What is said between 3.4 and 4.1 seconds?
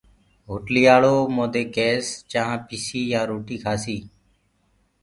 کآسيٚ